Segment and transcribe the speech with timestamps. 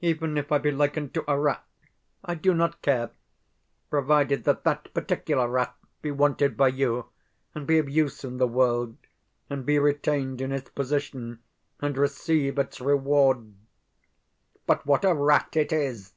[0.00, 1.64] Even if I be likened to a rat,
[2.24, 3.12] I do not care,
[3.88, 7.06] provided that that particular rat be wanted by you,
[7.54, 8.96] and be of use in the world,
[9.48, 11.38] and be retained in its position,
[11.78, 13.54] and receive its reward.
[14.66, 16.14] But what a rat it is!